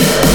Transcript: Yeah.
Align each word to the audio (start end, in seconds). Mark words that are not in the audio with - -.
Yeah. 0.00 0.29